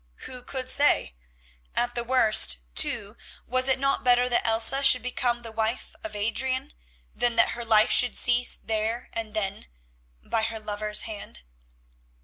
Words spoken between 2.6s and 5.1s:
too, was it not better that Elsa should